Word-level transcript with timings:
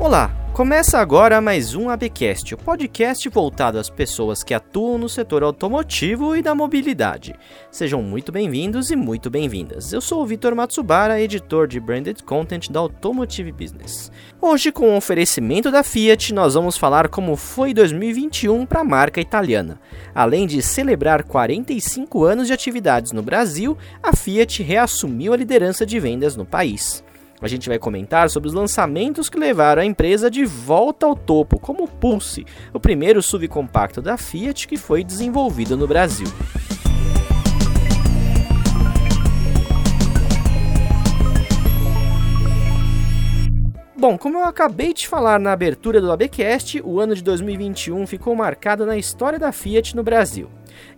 Olá, 0.00 0.34
começa 0.54 0.98
agora 0.98 1.42
mais 1.42 1.74
um 1.74 1.90
ABcast, 1.90 2.54
o 2.54 2.56
podcast 2.56 3.28
voltado 3.28 3.78
às 3.78 3.90
pessoas 3.90 4.42
que 4.42 4.54
atuam 4.54 4.96
no 4.96 5.10
setor 5.10 5.42
automotivo 5.42 6.34
e 6.34 6.40
da 6.40 6.54
mobilidade. 6.54 7.34
Sejam 7.70 8.02
muito 8.02 8.32
bem-vindos 8.32 8.90
e 8.90 8.96
muito 8.96 9.28
bem-vindas. 9.28 9.92
Eu 9.92 10.00
sou 10.00 10.22
o 10.22 10.26
Vitor 10.26 10.54
Matsubara, 10.54 11.20
editor 11.20 11.68
de 11.68 11.78
Branded 11.78 12.22
Content 12.22 12.70
da 12.70 12.80
Automotive 12.80 13.52
Business. 13.52 14.10
Hoje, 14.40 14.72
com 14.72 14.88
o 14.88 14.96
oferecimento 14.96 15.70
da 15.70 15.82
Fiat, 15.82 16.32
nós 16.32 16.54
vamos 16.54 16.78
falar 16.78 17.08
como 17.08 17.36
foi 17.36 17.74
2021 17.74 18.64
para 18.64 18.80
a 18.80 18.84
marca 18.84 19.20
italiana. 19.20 19.78
Além 20.14 20.46
de 20.46 20.62
celebrar 20.62 21.24
45 21.24 22.24
anos 22.24 22.46
de 22.46 22.54
atividades 22.54 23.12
no 23.12 23.22
Brasil, 23.22 23.76
a 24.02 24.16
Fiat 24.16 24.62
reassumiu 24.62 25.34
a 25.34 25.36
liderança 25.36 25.84
de 25.84 26.00
vendas 26.00 26.36
no 26.36 26.46
país. 26.46 27.04
A 27.42 27.48
gente 27.48 27.70
vai 27.70 27.78
comentar 27.78 28.28
sobre 28.28 28.48
os 28.48 28.54
lançamentos 28.54 29.30
que 29.30 29.38
levaram 29.38 29.80
a 29.80 29.84
empresa 29.84 30.30
de 30.30 30.44
volta 30.44 31.06
ao 31.06 31.16
topo, 31.16 31.58
como 31.58 31.84
o 31.84 31.88
Pulse, 31.88 32.44
o 32.72 32.78
primeiro 32.78 33.22
subcompacto 33.22 34.02
da 34.02 34.18
Fiat 34.18 34.68
que 34.68 34.76
foi 34.76 35.02
desenvolvido 35.02 35.74
no 35.74 35.86
Brasil. 35.86 36.26
Bom, 43.96 44.16
como 44.16 44.38
eu 44.38 44.44
acabei 44.44 44.92
de 44.94 45.06
falar 45.06 45.38
na 45.38 45.52
abertura 45.52 46.00
do 46.00 46.10
ABcast, 46.10 46.80
o 46.82 47.00
ano 47.00 47.14
de 47.14 47.22
2021 47.22 48.06
ficou 48.06 48.34
marcado 48.34 48.84
na 48.84 48.96
história 48.96 49.38
da 49.38 49.52
Fiat 49.52 49.94
no 49.94 50.02
Brasil. 50.02 50.48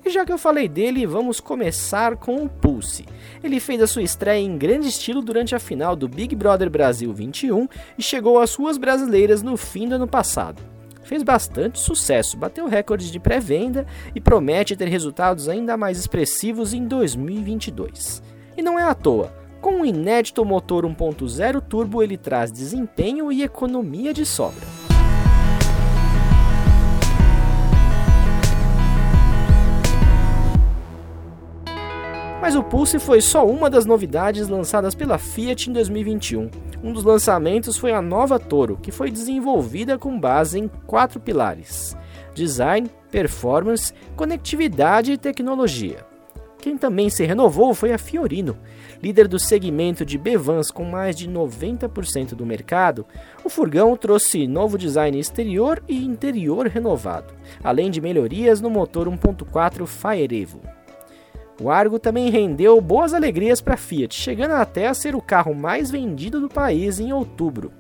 E 0.04 0.10
já 0.10 0.24
que 0.24 0.32
eu 0.32 0.38
falei 0.38 0.68
dele, 0.68 1.06
vamos 1.06 1.40
começar 1.40 2.16
com 2.16 2.44
o 2.44 2.48
Pulse. 2.48 3.06
Ele 3.42 3.60
fez 3.60 3.80
a 3.82 3.86
sua 3.86 4.02
estreia 4.02 4.40
em 4.40 4.58
grande 4.58 4.88
estilo 4.88 5.22
durante 5.22 5.54
a 5.54 5.58
final 5.58 5.94
do 5.94 6.08
Big 6.08 6.34
Brother 6.34 6.68
Brasil 6.68 7.12
21 7.12 7.68
e 7.96 8.02
chegou 8.02 8.38
às 8.38 8.54
ruas 8.54 8.76
brasileiras 8.76 9.42
no 9.42 9.56
fim 9.56 9.88
do 9.88 9.94
ano 9.94 10.08
passado. 10.08 10.62
Fez 11.04 11.22
bastante 11.22 11.78
sucesso, 11.78 12.36
bateu 12.36 12.66
recordes 12.68 13.10
de 13.10 13.18
pré-venda 13.18 13.86
e 14.14 14.20
promete 14.20 14.76
ter 14.76 14.88
resultados 14.88 15.48
ainda 15.48 15.76
mais 15.76 15.98
expressivos 15.98 16.72
em 16.72 16.86
2022. 16.86 18.22
E 18.56 18.62
não 18.62 18.78
é 18.78 18.84
à 18.84 18.94
toa, 18.94 19.32
com 19.60 19.76
um 19.76 19.84
inédito 19.84 20.44
motor 20.44 20.84
1.0 20.84 21.60
turbo 21.60 22.02
ele 22.02 22.16
traz 22.16 22.50
desempenho 22.50 23.30
e 23.30 23.42
economia 23.42 24.12
de 24.12 24.24
sobra. 24.24 24.81
Mas 32.52 32.60
o 32.60 32.62
Pulse 32.62 32.98
foi 32.98 33.22
só 33.22 33.46
uma 33.46 33.70
das 33.70 33.86
novidades 33.86 34.46
lançadas 34.46 34.94
pela 34.94 35.16
Fiat 35.16 35.70
em 35.70 35.72
2021. 35.72 36.50
Um 36.84 36.92
dos 36.92 37.02
lançamentos 37.02 37.78
foi 37.78 37.94
a 37.94 38.02
nova 38.02 38.38
Toro, 38.38 38.76
que 38.76 38.92
foi 38.92 39.10
desenvolvida 39.10 39.96
com 39.96 40.20
base 40.20 40.58
em 40.58 40.68
quatro 40.86 41.18
pilares: 41.18 41.96
design, 42.34 42.90
performance, 43.10 43.94
conectividade 44.14 45.12
e 45.12 45.16
tecnologia. 45.16 46.04
Quem 46.58 46.76
também 46.76 47.08
se 47.08 47.24
renovou 47.24 47.72
foi 47.72 47.90
a 47.90 47.96
Fiorino, 47.96 48.58
líder 49.02 49.28
do 49.28 49.38
segmento 49.38 50.04
de 50.04 50.18
B-Vans 50.18 50.70
com 50.70 50.84
mais 50.84 51.16
de 51.16 51.26
90% 51.26 52.34
do 52.34 52.44
mercado. 52.44 53.06
O 53.42 53.48
furgão 53.48 53.96
trouxe 53.96 54.46
novo 54.46 54.76
design 54.76 55.18
exterior 55.18 55.82
e 55.88 56.04
interior 56.04 56.66
renovado, 56.66 57.32
além 57.64 57.90
de 57.90 57.98
melhorias 57.98 58.60
no 58.60 58.68
motor 58.68 59.08
1.4 59.08 59.86
Fire 59.86 60.38
Evo. 60.38 60.60
O 61.60 61.70
Argo 61.70 61.98
também 61.98 62.30
rendeu 62.30 62.80
boas 62.80 63.14
alegrias 63.14 63.60
para 63.60 63.74
a 63.74 63.76
Fiat, 63.76 64.14
chegando 64.14 64.52
até 64.52 64.88
a 64.88 64.94
ser 64.94 65.14
o 65.14 65.20
carro 65.20 65.54
mais 65.54 65.90
vendido 65.90 66.40
do 66.40 66.48
país 66.48 66.98
em 66.98 67.12
outubro. 67.12 67.72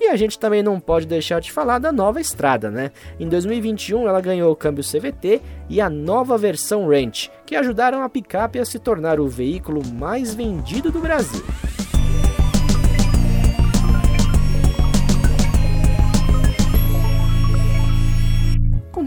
E 0.00 0.06
a 0.08 0.16
gente 0.16 0.38
também 0.38 0.62
não 0.62 0.78
pode 0.78 1.06
deixar 1.06 1.40
de 1.40 1.50
falar 1.50 1.80
da 1.80 1.90
nova 1.90 2.20
estrada, 2.20 2.70
né? 2.70 2.92
Em 3.18 3.28
2021 3.28 4.08
ela 4.08 4.20
ganhou 4.20 4.52
o 4.52 4.56
câmbio 4.56 4.84
CVT 4.84 5.40
e 5.68 5.80
a 5.80 5.90
nova 5.90 6.38
versão 6.38 6.88
Ranch, 6.88 7.30
que 7.44 7.56
ajudaram 7.56 8.02
a 8.02 8.08
picape 8.08 8.60
a 8.60 8.64
se 8.64 8.78
tornar 8.78 9.18
o 9.18 9.26
veículo 9.26 9.82
mais 9.84 10.34
vendido 10.34 10.92
do 10.92 11.00
Brasil. 11.00 11.44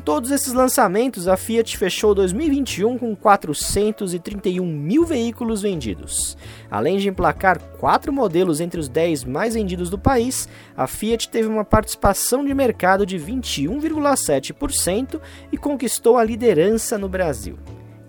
Todos 0.02 0.32
esses 0.32 0.54
lançamentos, 0.54 1.28
a 1.28 1.38
Fiat 1.38 1.78
fechou 1.78 2.16
2021 2.16 2.98
com 2.98 3.16
431 3.16 4.66
mil 4.66 5.06
veículos 5.06 5.62
vendidos. 5.62 6.36
Além 6.70 6.98
de 6.98 7.08
emplacar 7.08 7.60
quatro 7.80 8.12
modelos 8.12 8.60
entre 8.60 8.80
os 8.80 8.90
10 8.90 9.24
mais 9.24 9.54
vendidos 9.54 9.90
do 9.90 9.98
país, 9.98 10.50
a 10.76 10.88
Fiat 10.88 11.30
teve 11.30 11.48
uma 11.48 11.64
participação 11.64 12.44
de 12.44 12.54
mercado 12.54 13.06
de 13.06 13.18
21,7% 13.18 15.22
e 15.52 15.58
conquistou 15.58 16.18
a 16.18 16.24
liderança 16.24 16.98
no 16.98 17.08
Brasil. 17.08 17.58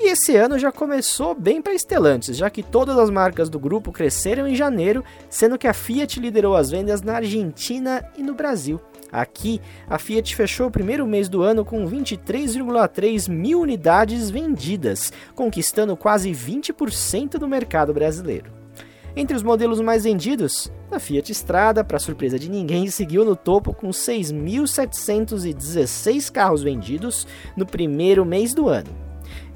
E 0.00 0.08
esse 0.08 0.34
ano 0.34 0.58
já 0.58 0.72
começou 0.72 1.32
bem 1.32 1.62
para 1.62 1.78
Stellantis, 1.78 2.36
já 2.36 2.50
que 2.50 2.62
todas 2.62 2.98
as 2.98 3.08
marcas 3.08 3.48
do 3.48 3.60
grupo 3.60 3.92
cresceram 3.92 4.48
em 4.48 4.56
janeiro, 4.56 5.04
sendo 5.30 5.56
que 5.56 5.68
a 5.68 5.72
Fiat 5.72 6.18
liderou 6.18 6.56
as 6.56 6.70
vendas 6.70 7.02
na 7.02 7.14
Argentina 7.14 8.04
e 8.18 8.22
no 8.22 8.34
Brasil. 8.34 8.80
Aqui, 9.12 9.60
a 9.86 9.98
Fiat 9.98 10.34
fechou 10.34 10.68
o 10.68 10.70
primeiro 10.70 11.06
mês 11.06 11.28
do 11.28 11.42
ano 11.42 11.66
com 11.66 11.86
23,3 11.86 13.28
mil 13.28 13.60
unidades 13.60 14.30
vendidas, 14.30 15.12
conquistando 15.34 15.94
quase 15.94 16.30
20% 16.30 17.32
do 17.32 17.46
mercado 17.46 17.92
brasileiro. 17.92 18.50
Entre 19.14 19.36
os 19.36 19.42
modelos 19.42 19.78
mais 19.82 20.04
vendidos, 20.04 20.72
a 20.90 20.98
Fiat 20.98 21.30
Strada, 21.32 21.84
para 21.84 21.98
surpresa 21.98 22.38
de 22.38 22.48
ninguém, 22.48 22.88
seguiu 22.88 23.26
no 23.26 23.36
topo 23.36 23.74
com 23.74 23.90
6.716 23.90 26.32
carros 26.32 26.62
vendidos 26.62 27.26
no 27.54 27.66
primeiro 27.66 28.24
mês 28.24 28.54
do 28.54 28.70
ano. 28.70 28.88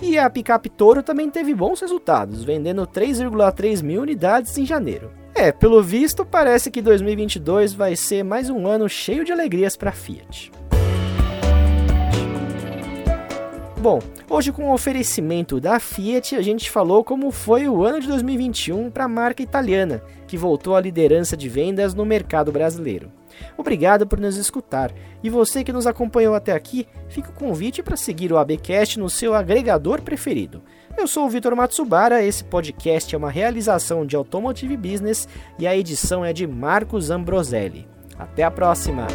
E 0.03 0.19
a 0.19 0.28
picape 0.28 0.69
Toro 0.69 1.03
também 1.03 1.31
teve 1.31 1.55
bons 1.55 1.81
resultados, 1.81 2.45
vendendo 2.45 2.87
3,3 2.87 3.83
mil 3.83 4.03
unidades 4.03 4.59
em 4.59 4.66
janeiro. 4.66 5.11
É, 5.39 5.53
pelo 5.53 5.83
visto, 5.83 6.25
parece 6.25 6.71
que 6.71 6.81
2022 6.81 7.75
vai 7.75 7.95
ser 7.95 8.25
mais 8.25 8.49
um 8.49 8.67
ano 8.67 8.89
cheio 8.89 9.23
de 9.23 9.33
alegrias 9.33 9.77
para 9.77 9.93
Fiat. 9.93 10.51
Bom, 13.79 14.01
hoje 14.29 14.51
com 14.53 14.71
o 14.71 14.73
oferecimento 14.73 15.61
da 15.61 15.79
Fiat, 15.79 16.35
a 16.35 16.41
gente 16.41 16.71
falou 16.71 17.05
como 17.05 17.31
foi 17.31 17.69
o 17.69 17.85
ano 17.85 18.01
de 18.01 18.09
2021 18.09 18.91
para 18.91 19.05
a 19.05 19.09
marca 19.09 19.43
italiana, 19.43 20.03
que 20.27 20.37
voltou 20.37 20.75
à 20.75 20.81
liderança 20.81 21.37
de 21.37 21.49
vendas 21.49 21.95
no 21.95 22.05
mercado 22.05 22.51
brasileiro. 22.51 23.13
Obrigado 23.57 24.07
por 24.07 24.19
nos 24.19 24.37
escutar. 24.39 24.93
E 25.23 25.29
você 25.29 25.63
que 25.63 25.73
nos 25.73 25.87
acompanhou 25.87 26.35
até 26.35 26.53
aqui, 26.53 26.89
fica 27.09 27.29
o 27.29 27.35
convite 27.35 27.83
para 27.83 27.99
seguir 27.99 28.33
o 28.33 28.39
ABcast 28.39 28.99
no 28.99 29.11
seu 29.11 29.35
agregador 29.35 30.01
preferido. 30.01 30.63
Eu 30.97 31.07
sou 31.07 31.27
o 31.27 31.29
Vitor 31.29 31.55
Matsubara, 31.55 32.25
esse 32.25 32.43
podcast 32.45 33.15
é 33.15 33.19
uma 33.19 33.31
realização 33.31 34.07
de 34.07 34.17
Automotive 34.17 34.77
Business 34.77 35.29
e 35.59 35.67
a 35.67 35.77
edição 35.77 36.25
é 36.25 36.33
de 36.33 36.47
Marcos 36.47 37.11
Ambroselli. 37.11 37.87
Até 38.19 38.43
a 38.43 38.51
próxima! 38.51 39.07